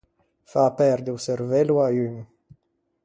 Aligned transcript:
Fâ 0.51 0.63
perde 0.77 1.09
o 1.11 1.17
çervello 1.25 1.77
à 1.81 1.89
un. 2.05 2.15